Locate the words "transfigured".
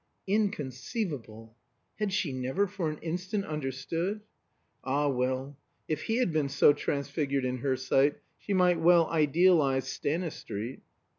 6.73-7.45